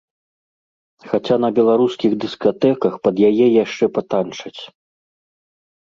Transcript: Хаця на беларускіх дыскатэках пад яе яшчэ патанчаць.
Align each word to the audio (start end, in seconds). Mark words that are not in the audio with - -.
Хаця 1.11 1.37
на 1.43 1.49
беларускіх 1.59 2.11
дыскатэках 2.25 2.93
пад 3.07 3.15
яе 3.31 3.47
яшчэ 3.63 3.85
патанчаць. 3.99 4.59